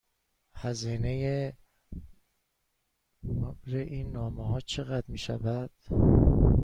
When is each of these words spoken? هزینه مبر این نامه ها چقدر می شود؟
هزینه 0.53 1.53
مبر 3.23 3.75
این 3.75 4.11
نامه 4.11 4.47
ها 4.47 4.59
چقدر 4.59 5.05
می 5.07 5.17
شود؟ 5.17 5.71